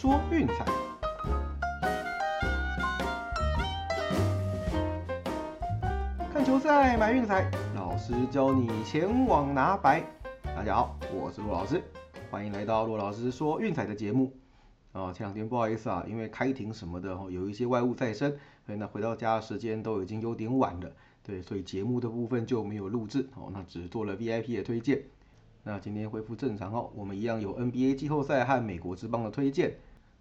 [0.00, 0.64] 说运彩。
[6.32, 10.02] 看球赛买运彩，老师教你前往拿白。
[10.42, 11.82] 大家好，我是陆老师，
[12.30, 14.32] 欢迎来到陆老师说运彩的节目。
[14.92, 18.30] 啊，前两天不好意思啊，因为开庭什么的，有一些外务在身，
[18.64, 20.90] 所以呢回到家的时间都已经有点晚了。
[21.22, 25.02] 对，所以节目的部分就没有录制哦，那只做了 VIP 的推荐。
[25.62, 29.74] 那今天恢复正常哦，我们一样有 NBA 季后赛和美国之邦的推荐。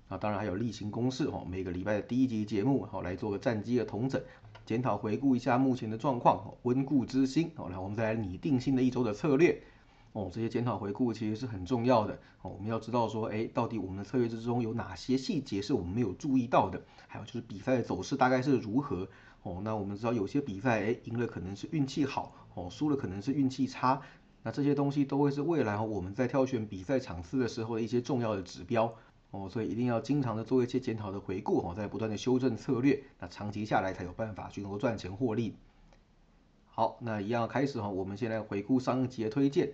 [0.10, 4.20] 啊，当然还有例行公事哦，每个礼拜的第一集节目好来做个战绩的统整，
[4.66, 7.52] 检讨回顾一下目前的状况，温故知新。
[7.56, 9.62] 好，来我们再来拟定新的一周的策略。
[10.14, 12.18] 哦，这些检讨回顾其实是很重要的。
[12.42, 16.82] 哦，我们要知道说，哎，到底我们的策略之中有哪些细节是我们没有注意到的？
[17.08, 19.08] 还有就是比赛的走势大概是如何？
[19.44, 24.02] 哦，那我们知道有些比赛，哎，赢了可能是运气好，哦，输了可能是运气差。
[24.42, 28.92] 那这些东西都会是未来我们在挑选比赛场次的时候的一些重要的指标。
[29.32, 35.56] 哦，所以一定要经常的做一些检讨的回顾，哦，在不断的修正策略，那长期下来才有办法去能够赚钱获利。
[36.68, 39.72] 好，那一样开始哈，我们先来回顾上一集的推荐。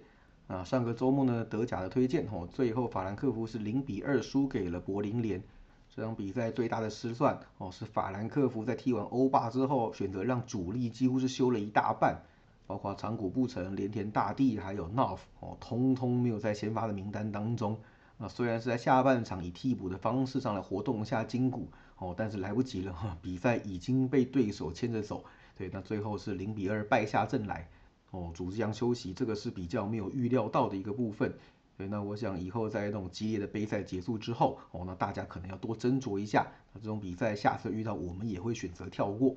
[0.47, 5.41] 啊，上个周末呢，德甲的推荐哦，最后法兰克福是零比二输给了柏林联。
[5.89, 12.21] 这场比赛最大的失算哦，是法兰克福在踢完欧霸之后，选择让主力几乎是休了一大半，
[12.67, 17.79] 包括长谷部成、连田大地还有 North 哦，通通没有在先发的名单当中。
[18.17, 25.23] 那虽然是在下半场以替补的方式上来活动一下筋骨哦，但是来不及了哈，比赛已经被对手牵着走。
[25.57, 27.67] 对，那最后是零比二败下阵来。
[28.11, 31.33] 哦，组织将休息，这个是比较没有预料到的一个部分。
[31.77, 36.47] 对，那我想以后在那种激烈的杯赛结束之后，哦，那大家可能要多斟酌一下。
[36.71, 39.35] 那这种比赛下次遇到，我们也会选择跳过。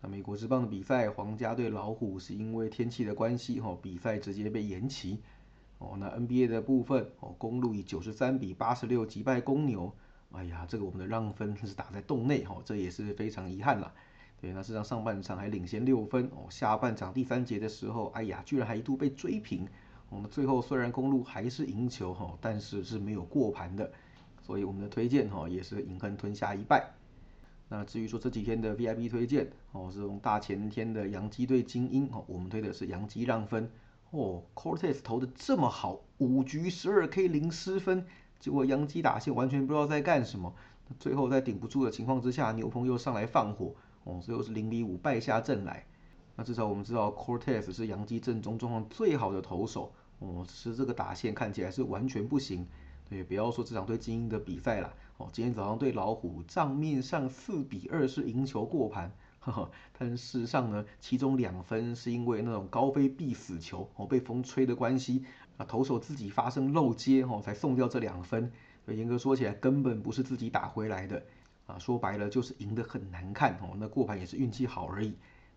[0.00, 5.20] 那美国之棒的比赛，皇家对老虎是因为天气的关系，哈，比赛直接被延期。
[5.82, 9.92] 哦，那 NBA 的部分，哦，公路以九十三比八十六击败公牛。
[10.30, 13.92] 哎呀，这个我们的让分是打在洞内，哈，这也是非常遗憾了。
[14.40, 19.68] 对，那实上上半场还领先六分哦，下半场第三节的时候，哎呀，居然还一度被追平。
[20.08, 23.90] 我们最后虽然公路还是赢球哈，但是是没有过盘的，
[24.42, 26.90] 所以我们的推荐哈也是隐恨吞下一败。
[27.68, 33.70] 那至于说这几天的 VIP 推荐哦，是从大前天的洋基队精英哦，我们推的是洋基让分
[34.12, 38.04] 哦，Cortez 投的这么好，五局十二 K 零失分，
[38.38, 40.54] 结果洋基打线完全不知道在干什么，
[41.00, 43.74] 最后在顶不住的情况之下，牛棚又上来放火。
[44.04, 45.86] 哦，最后是零比五败下阵来。
[46.36, 49.90] 那至少我们知道，Cortez 是洋基阵中状况最好的投手。
[50.18, 52.66] 哦，只是这个打线看起来是完全不行。
[53.08, 54.92] 对，不要说这场对精英的比赛了。
[55.16, 59.10] 哦，今天早上对老虎，账面上四比二是赢球过盘，
[59.42, 59.70] 呵呵。
[59.98, 65.24] 但事实上呢，其中两分是因为那种高飞必死球，哦，被风吹的关系，
[65.58, 68.50] 啊，投手自己发生漏接，哦，才送掉这两分。
[68.86, 71.22] 严格说起来，根本不是自己打回来的。
[71.66, 75.14] 啊，说白了就是赢得很难看哦，那过盘也是运气好而已。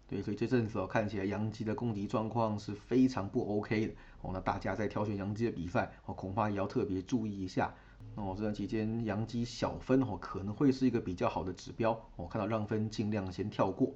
[0.07, 4.29] 对，所以这阵子哦，看起来杨基的攻击状况是非常不 OK 的哦。
[4.31, 7.73] 那大家在挑选杨基的比赛哦，恐怕也要特别注意一下。
[8.17, 11.99] 那我，这段期间杨基小分哦，可能会是一个比较好的指标。
[12.15, 13.93] 我看到让分尽量先跳过。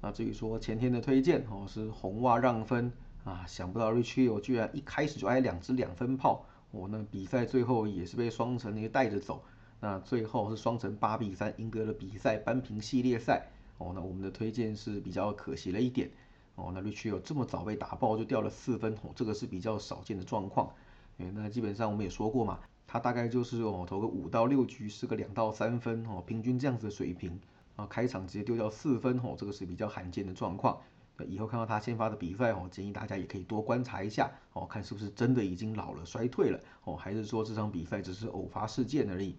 [0.00, 2.92] 那至于说前天的推荐哦，是红袜让分
[3.24, 9.42] 啊，想不到 Richie 居然一开始就挨两支两分炮我，那比赛最后也是被双城那个带着走。
[9.80, 13.48] 那最后是双城八比三赢得了比赛扳平系列赛
[13.78, 13.90] 哦。
[13.92, 16.08] 那我们的推荐是比较可惜了一点
[16.54, 16.70] 哦。
[16.72, 20.72] 那 Rich 有这么早被打爆就掉了四分哦，这个是比较少见的状况。
[21.18, 22.60] 诶，那基本上我们也说过嘛，
[22.92, 27.40] 他大概就是哦投个五到六局是个两到三分哦，平均这样子的水平
[27.74, 27.86] 啊。
[27.86, 30.78] 开场直接丢掉四分哦，这个是比较罕见的状况。
[31.16, 39.36] 那以后看到他先发的比赛哦，建议大家也可以多观察一下哦，看是不是真的已经老了衰退了哦，还是说这场比赛只是偶发事件而已。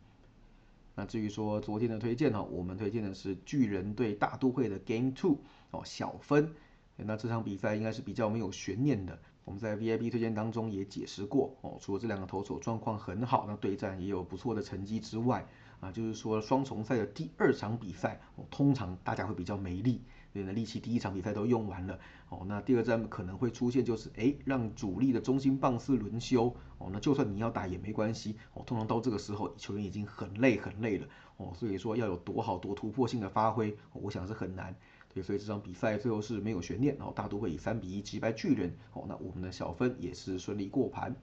[0.95, 5.37] 那至于说昨天的推荐呢，我们推荐的是巨人对大都会的 Game Two
[5.69, 6.51] 哦，小分。
[6.97, 9.19] 那这场比赛应该是比较没有悬念的。
[9.45, 15.45] 我们在 VIP 推荐当中也解释过哦，除了这两个投手状况很好，那对战也有不错的成绩之外，
[15.81, 20.01] 啊，就是说双重赛的第二场比赛，通常大家会比较没力。
[20.35, 31.07] 你的力气第一场比赛都用完了哦，那第二站可能会出现就是哎让主力的中心棒次轮休哦，那就算你要打也没关系哦，通常到这个时候球员已经很累很累了
[31.37, 34.75] 哦，所以说要有多好多突破性的发挥，我想是很难。
[35.13, 41.15] 对，所以这场比赛最后是没有悬念，然后大都会以三比一击败巨人哦，那我们的小分也是顺利过盘。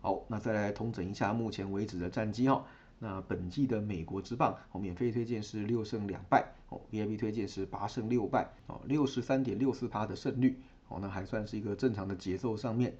[0.00, 2.64] 好，那再来统整一下目前为止的战绩哦。
[3.02, 10.58] 那本季的美国之棒，哦，免费推荐是六胜两败，哦，VIP 推荐是八胜六败，哦，六十三点六四趴的胜率，
[10.88, 12.94] 哦，那还算是一个正常的节奏上面。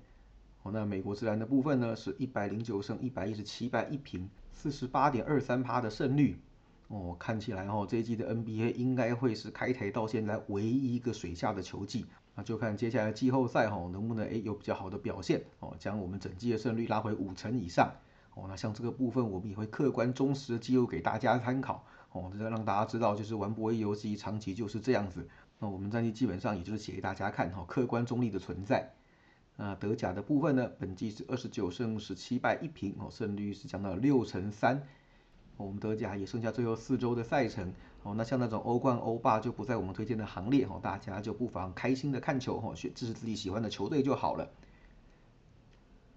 [0.62, 6.36] 哦，那美国自然的部分呢是一百零九胜一百一十七败一平，四十八点二三趴的胜率。
[6.90, 12.04] 哦，看起来哦，这一季的 NBA 应该会是开台到现在唯一一个水下的球季。
[12.34, 17.92] 那就看接下来季后赛哈，能不能诶有比较好的表现哦，将我们整季的胜率拉回五成以上。
[18.34, 21.84] 哦，那像这个部分，我们也会客观忠实的记录给大家参考。
[22.10, 25.28] 哦，这让大家知道，就是玩博弈游戏长期就是这样子。
[25.60, 28.90] 那我们战绩基本上也就是写给大家看，哈，客观中立的存在。
[29.56, 34.82] 那德甲的部分呢，本季是二十九胜十七败一平，哦，胜率是降到六成三。
[35.64, 37.72] 我们德甲也剩下最后四周的赛程，
[38.02, 44.48] 哦，那像那种欧冠、欧霸就不在我们推荐的行列，哦，大家就不妨开心的看球，哦，选支持自己喜欢的球队就好了。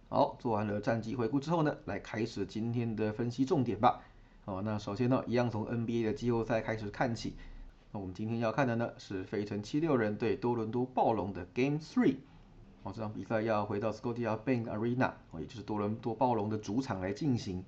[0.09, 4.01] 好，做完了战绩回顾之后呢，来开始今天的分析重点吧。
[4.45, 7.33] 哦，那首先呢，一样从 NBA 的季后赛开始看起。
[7.91, 12.17] 那我们今天要看的呢是费城七六人对多伦多暴龙的 Game Three。
[12.83, 17.63] 哦，这场比赛要回到 Scotia Bank Arena，哦，也就是多伦多暴龙的主场来进行。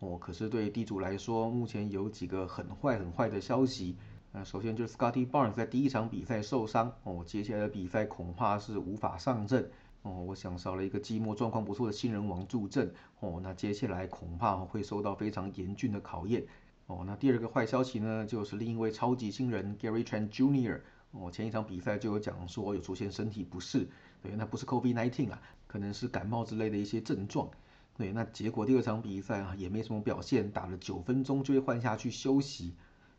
[0.00, 3.96] 哦，可是对地主来说，目前有几个很坏很坏的消息。
[4.30, 9.70] 那首先就是 Scotty Barnes 在第一场比赛受伤，哦，接下来的比赛恐怕是无法上阵。
[10.02, 16.46] 哦，我想少了一个寂寞状况不错的新人王助阵，哦，那接下来恐怕会受到非常严峻的考验。
[16.86, 20.80] 哦，那第二个坏消息呢，就是另一位超级新人 Gary Trent Jr.，
[21.10, 23.88] 哦，前一场比赛就有讲说有出现身体不适，
[24.22, 27.50] 对，那不是 COVID-19 啊，可能是感冒之类的一些症状。
[27.98, 32.72] 对，那结果第二场比赛啊也没什么表现，打了九分钟就会换下去休息。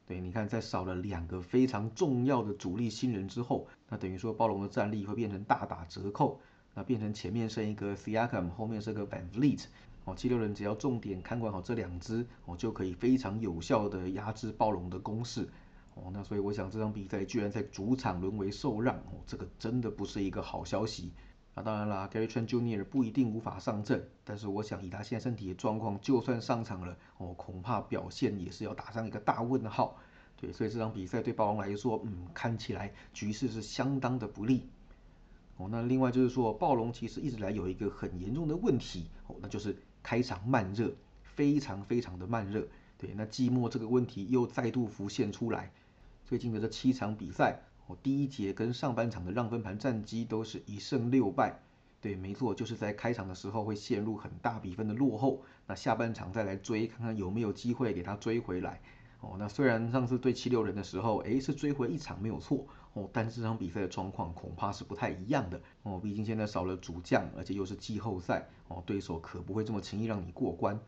[0.08, 6.40] 对，你看在少了两个非常重要的主力新人之后，那等于说暴龙的战力会变成大打折扣。
[6.76, 9.66] 那变成前面剩一个 Siakam，后面是个 Van Vliet，
[10.06, 15.50] 哦，七六人只要重点看管好这两支，哦，就可以非常有效的压制暴龙的攻势，
[15.96, 21.12] 哦，那所以我想这场比赛居然在主场沦为受让，哦，这个真的不是一个好消息。
[21.62, 22.84] 当然啦，Gary Trent Jr.
[22.84, 29.98] 不一定无法上阵，但是我想以他现在身体的状况，就算上场了，哦，恐怕表现也是要打上一个大问号。
[30.38, 34.70] 对，所以这场比赛对暴龙来说，嗯，看起来局势是相当的不利。
[35.58, 42.66] 哦，那另外就是说，暴龙其实一直来有一个很严重的问题，哦，那就是开场慢热，非常非常的慢热。
[42.98, 45.72] 对，那季末这个问题又再度浮现出来。
[46.26, 47.60] 最近的这七场比赛，
[47.90, 51.60] 哦，第一节跟上半场的让分盘战绩都是一胜六败。
[52.00, 58.80] 对，没错，就是在开场的时候会陷入很大比分的落后，那下半场再来追，看看有没有机会给他追回来。
[59.22, 62.66] 哦，那虽然上次对七六人的时候，诶，是追回一场没有错。
[62.94, 70.80] 哦，但是这场比赛的状况恐怕是不太一样的哦，毕竟现在少了主将，而且又是季后赛哦，对手可不会这么轻易让你过关。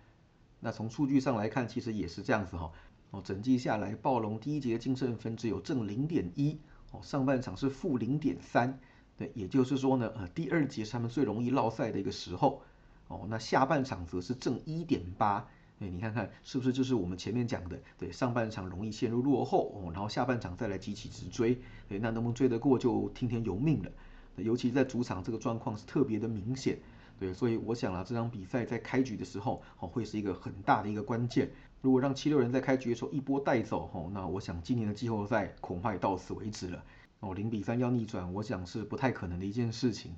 [0.62, 2.71] 那从数据上来看，其实也是这样子哈
[3.09, 6.57] 哦，整季下来，暴龙第一节的净胜分只有正零点一
[6.91, 8.79] 哦，上半场是负零点三，
[9.17, 12.61] 对，也就是说呢，呃，第二节是他们最容易落赛的一个时候
[13.07, 15.47] 哦，那下半场则是正一点八。
[15.79, 17.79] 对，你看看是不是就是我们前面讲的？
[17.97, 21.59] 对，上半场容易陷入落后哦，然后下半场再来急起直追，
[21.89, 23.91] 对，那能不能追得过就听天由命了。
[24.35, 26.77] 尤其在主场这个状况是特别的明显，
[27.21, 31.51] 对，所以我想啊，这场比赛在开局的时候哦，会是一个很大的一个关键。
[31.79, 36.83] 如果让七六人在开局的时候一波带走哦，那我想今年的季后赛恐怕也到此为止了。
[37.19, 40.15] 哦，零比三要逆转，我想是不太可能的一件事情。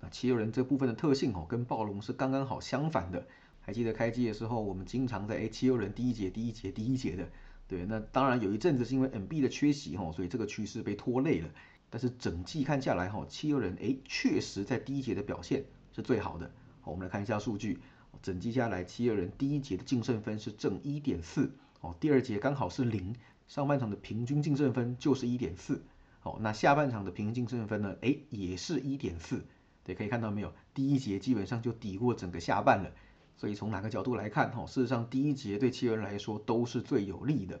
[0.00, 3.24] 那七六人这部分的特性哦，跟暴龙是刚刚好相反的。
[3.60, 7.28] 还记得开机的时候，我们经常在哎七六人第一节、第一节、第一节的，
[7.68, 11.48] 对，那当然有一阵子是因为 NB 的缺席哈，所以这个趋势被拖累了。
[11.90, 15.64] 但是整季看下来哈，七六人哎确实在第一节的表现
[15.98, 16.48] 是最好的。
[16.80, 17.80] 好，我们来看一下数据，
[18.22, 21.50] 整季下来七六人第一节的净胜分是正一点四，
[21.80, 23.16] 哦，第二节刚好是零，
[23.48, 25.82] 上半场的平均净胜分就是一点四，
[26.20, 29.44] 好，那下半场的平均净胜分呢，哎也是一点四，
[29.82, 30.52] 对，可以看到没有？
[30.72, 32.92] 第一节基本上就抵过整个下半了。
[33.36, 37.60] 所以从哪个角度来看，哈，事实上第一节对七六人来说都是最有利的，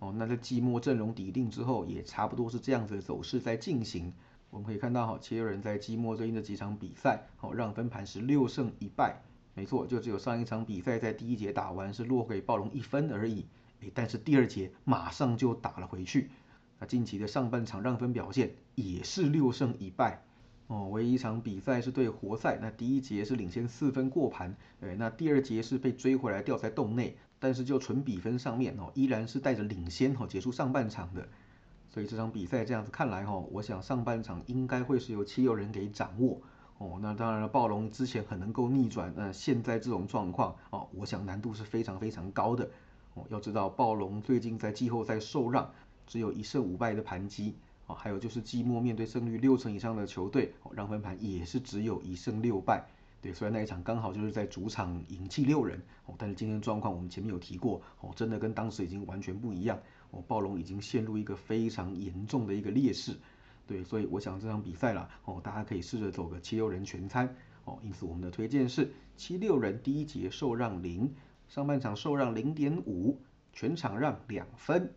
[0.00, 4.12] 哦，那在季末阵容底定之后，也差不多是这样子的走势在进行。
[4.56, 9.20] 我们可以看到，哈，七六人在季末最近的几场比赛，哦，让分盘是六胜一败，
[9.52, 13.44] 没错，就只有上一场比赛在第一节打完是落给暴龙一分而已，
[13.82, 16.30] 诶，但是第二节马上就打了回去。
[16.78, 20.22] 那近期的上半场让分表现也是六胜一败。
[20.68, 31.28] 哦，唯一一场比赛是对活塞，那第一节是领先四分过盘，对，那第二节是被追回来掉在洞内，但是就纯比分上面哦，依然是带着领先哦结束上半场的，
[31.96, 36.38] 所以这场比赛这样子看来哈，我想上半场应该会是由七六人给掌握
[36.76, 42.68] 哦，那当然了，暴龙之前很能够逆转，那现在这种状况哦，我想难度是非常非常高的
[43.14, 45.72] 哦，要知道暴龙最近在季后赛受让，
[46.06, 47.54] 只有一胜五败的盘击。
[47.86, 52.84] 哦，还有就是季末面对胜率六成以上的球队，哦，让分盘也是只有一胜六败。
[53.26, 59.76] 对，虽然那一场刚好就是在主场赢气六人，哦，但是今天状况我们前面有提过，哦，真的跟当时已经完全不一样，
[60.12, 63.16] 哦，暴龙已经陷入一个非常严重的一个劣势。
[63.66, 71.12] 对，所以我想这场比赛啦，哦，大家可以试着走个七六人全餐，哦，因此我们的推荐是七六人第一节受让零，
[71.48, 73.20] 上半场受让零点五，
[73.52, 74.88] 全场让两分。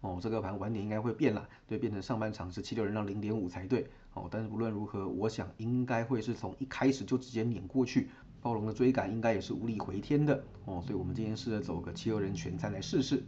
[0.00, 3.86] 哦，这个盘晚点应该会变了，对，变成上半场是七六人让零点五才对。
[4.18, 8.08] 哦，但是不论如何，我想应该会是从一开始就直接碾过去，
[8.40, 10.42] 暴龙的追赶应该也是无力回天的。
[10.64, 13.22] 哦，所以我们今天试着走个七六人全餐来试试。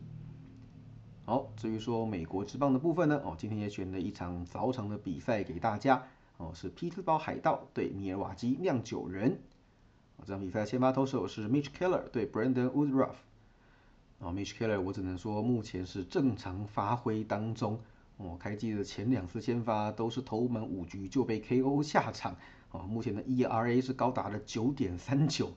[1.25, 6.03] 好，至于说美国之棒的部分呢，哦，今天也选了一场早场的比赛给大家。
[6.39, 9.39] 哦，是匹兹堡海盗对米尔瓦基酿酒人。
[10.27, 13.15] 这场比赛先发投手是 Mitch Keller 对 Brandon Woodruff。
[14.19, 17.81] 哦，Mitch Keller，我只能说目前是正常发挥当中。
[18.23, 22.37] 哦，开季的前两次先发都是投满五局就被 KO 下场。
[22.71, 25.51] 哦，目前的 ERA 是高达了九点三九。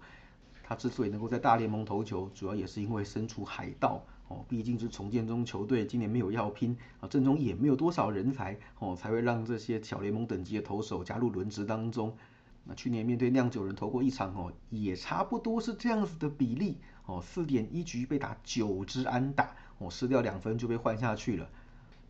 [0.64, 4.02] 他之所以能够在大联盟投球，主要也是因为身处海盗。
[4.30, 8.58] 哦，毕竟是重建中球队，今年没有要拼啊，阵中也没有多少人才。
[8.80, 12.16] 哦，才会让这些小联盟等级的投手加入轮值当中。
[12.64, 21.50] 那去年面对酿酒人投过一场哦，也差不多是这样子的比例哦，四点一局被打九支安打哦，失掉两分就被换下去了。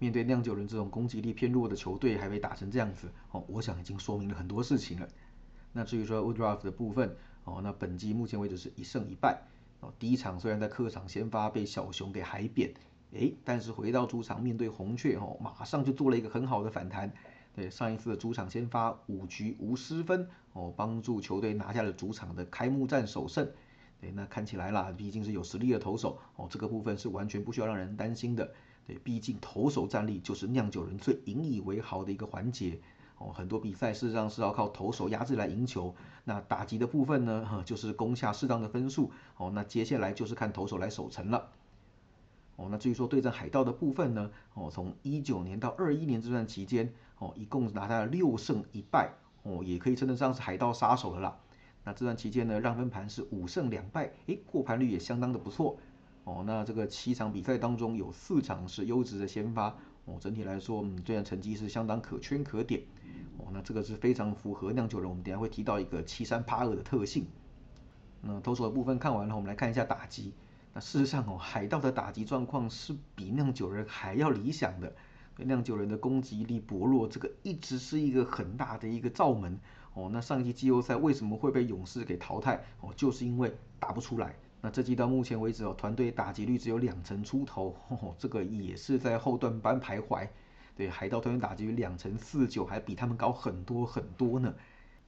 [0.03, 5.07] 面对酿酒人这种攻击力偏弱的球队，还被打成这样子哦，我想已经说明了很多事情了。
[5.71, 9.41] 那至于说 Woodruff 的部分哦，那本季目前为止是一胜一败
[9.79, 12.73] 哦，第一场虽然在客场先发被小熊给海扁，
[13.13, 17.09] 诶，但是回到主场面对红雀哦，马上就做了一个很好的反弹。
[17.55, 23.49] 对上一次的主场先发五局无失分哦，帮助球队拿下了主场的开幕战首胜。
[24.01, 28.51] 对，那看起来啦，毕竟是有实力的投手哦，这个部分是完全不需要让人担心的。
[28.85, 32.79] 对，毕竟投手战力就是酿酒人最引以为豪的一个环节
[33.17, 33.31] 哦。
[33.33, 35.95] 很多比赛事实上是要靠投手压制来赢球。
[36.25, 39.51] 那打击的部分呢， 就是攻下适当的分数哦。
[39.53, 41.49] 那接下来就是看投手来守城了。
[42.55, 44.29] 哦，那至于说对阵海盗的部分呢？
[44.53, 49.11] 哦，从一九年到二一年这段期间，哦，一共拿下了六胜一败，
[49.41, 51.39] 哦，也可以称得上是海盗杀手了啦。
[51.83, 55.77] 那这段期间呢，让分盘是五胜两败，诶，过盘率也相当的不错。
[56.25, 59.75] 哦，那这个七场比赛当中有四场是优质的先发，
[60.05, 62.81] 哦，整体来说，嗯，这样成绩是相当可圈可点。
[63.37, 67.25] 哦，那这个是非常符合酿酒人，我们等下会提到一个七三八二的特性。
[68.21, 70.33] 那投手的部分看完了，我们来看一下打击。
[70.73, 74.93] 那事实上哦，海盗的打击状况是比酿酒人还要理想的。
[75.37, 79.59] 酿酒人的攻击力薄弱，这个一直是一个很大的一个罩门
[79.95, 80.09] 哦。
[80.13, 82.93] 那上一季季后赛为什么会被勇士给淘汰哦？
[82.95, 84.35] 就是因为打不出来。
[84.65, 87.75] 那这季到目前为止哦，团队打击率只有两成出头，
[88.17, 90.25] 这个也是在后段班徘徊。
[90.73, 94.55] 对，海盗团队打击率两成四九，还比他们高很多很多呢。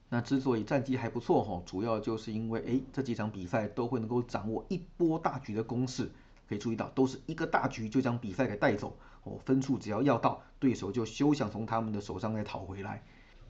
[0.09, 6.11] 那之所以战绩还不错哈，主要就是因为哎这几场比赛都会能够掌握一波大局的攻势，
[6.49, 13.01] 可以注意到都是一个大局就将比赛给带走哦，分数只要要到，对手就休想从他们的手上再讨回来。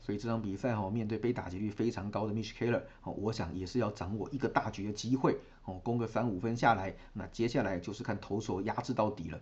[0.05, 9.41] 所以这场比赛哈，面对被打击率非常高的 Mitch Keller，哦，我想也是要掌握一个大局的机会哦，攻个三五分下来，那接下来就是看投手压制到底了。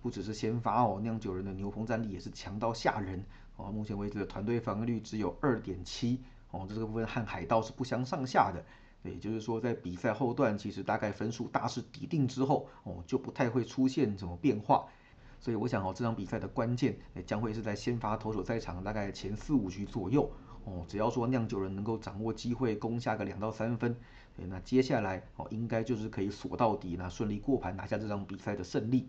[0.00, 3.22] 不只是先发哦，酿酒人的牛棚战力也是强到吓人。
[3.56, 6.18] 哦，目前为止的团队防御率只有二点七，
[6.50, 8.64] 哦，这个部分和海盗是不相上下的。
[9.02, 14.86] 也就是说，在比赛后段，其实大概分数大势已定之后，哦，就不太会出现什么变化。
[15.44, 16.96] 所以我想哦，这场比赛的关键，
[17.26, 20.30] 将会是在先发投手在场大概前四五局左右。
[20.64, 23.94] 哦，只要说酿酒人能够掌握机会攻下个两到三分，
[24.36, 29.06] 那接下来哦，应该就是可以锁到底，那顺利过盘拿下这场比赛的胜利。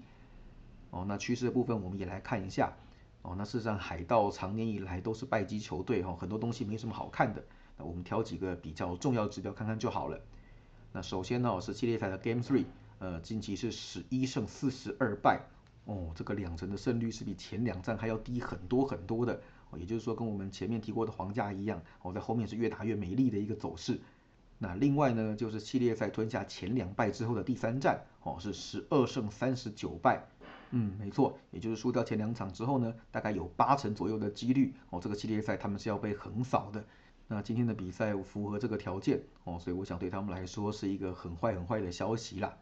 [0.90, 2.74] 哦，那趋势的部分我们也来看一下。
[3.22, 7.42] 哦，那事实上海盗长年以来都是败绩球队哈，很多东西没什么好看的。
[7.78, 10.20] 那我们挑几个比较重要指标看看就好了。
[10.92, 12.66] 那首先呢是系列赛的 Game Three，
[13.00, 15.40] 呃，近期是十一胜四十二败，
[15.86, 19.42] 哦，这个两成的胜率是比前两战还要低很多很多的。
[19.72, 24.00] 哦，也就是说跟我们前面提过的皇家一样，哦，在后面是越打越没力的一个走势。
[24.58, 30.28] 那另外呢就是系列赛吞下前两败之后的第三战，哦，是十二胜三十九败。
[30.72, 36.84] 嗯，没错，也就是输掉前两场之后呢，大概有八成左右的几率哦，这个系列赛他们是要被横扫的。
[37.28, 42.56] 那今天的比赛符合这个条件哦，所以我想对他们来说是一个很坏很坏的消息啦。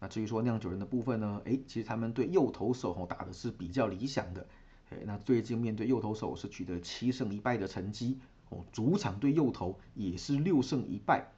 [0.00, 4.46] 那至于说酿酒人的部分呢，诶，其实他们对右投手哦打的是比较理想的。
[4.88, 11.30] 诶，那最近面对右投手是取得七胜一败的成绩哦，主场对右投也是六胜一败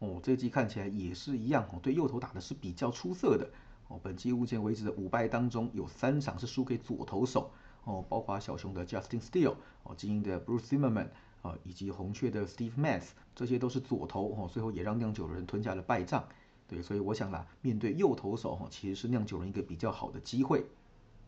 [0.00, 3.48] 哦，这季看起来也是一样哦，对右投打的是比较出色的。
[3.86, 7.50] 哦，本季目前为止的五败当中，有三场是输给左投手，
[7.84, 11.08] 哦，包括小熊的 Justin Steele，哦，精英的 Bruce Zimmerman，
[11.40, 16.28] 啊，以及红雀的 Steve Matz，这些都是左投，哦，最后也让酿酒人吞下了败仗。
[16.68, 20.66] 对，所以我想啦，面对右投手，哈，其实是酿酒人一个比较好的机会。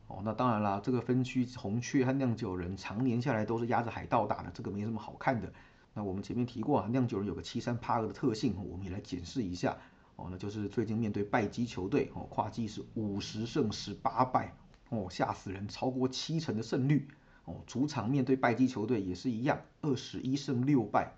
[0.07, 5.53] 哦，那当然啦，这个分区红雀和酿酒人常年下来都是压着海盗打的，这个没什么好看的。
[5.95, 9.77] 那我们前面提过啊，酿酒人有个七三八二的特性，我们也来检视一下。
[10.17, 14.55] 哦，那就是最近面对败绩球队，哦，跨季是五十胜十八败，
[14.91, 17.09] 哦，吓死人，超过七成的胜率。
[17.47, 21.15] 哦，主场面对败绩球队也是一样，二十一胜六败。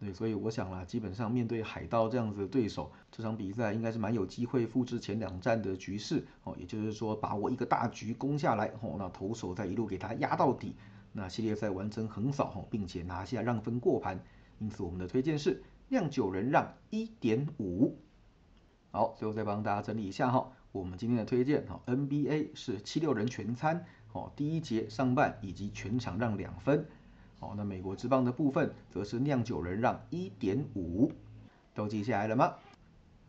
[0.00, 6.26] 对，所以我想啦，基本上面对海盗这样子的对手，这场比赛应该是蛮有机会复制前两战的局势。
[6.42, 10.74] 哦，也就是说把握一个大局攻下来，哦，那投手再一路给他压到底，
[11.12, 14.18] 那系列赛完成横扫，哦，并且拿下让分过盘。
[14.58, 17.98] 因此我们的推荐是酿酒人让一点五。
[18.92, 26.86] 好，最后再帮大家整理一下哈，我们今天的推荐哈，NBA 是七六人全餐，哦，第一节上半以及全场让两分，
[27.40, 31.10] 好，那美国之棒的部分则是酿酒人让一点五，
[31.74, 32.54] 都记下来了吗？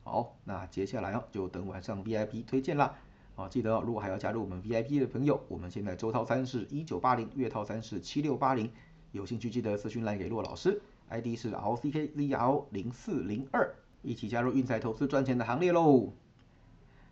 [0.04, 2.94] 好，那接下来哦就等晚上 VIP 推荐啦，
[3.36, 8.70] 啊，记得哦如果还要加入我们 VIP 的朋友，我们现在周套餐是一九八零，月套餐是七六八零，
[9.14, 13.74] 有兴趣记得私讯来给骆老师，ID 是 RCKZL 零四零二。
[14.02, 16.12] 一起加入运彩投资赚钱的行列喽！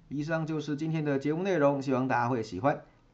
[0.08, 2.84] 以上就是今天的节目内容，希望大家会喜欢。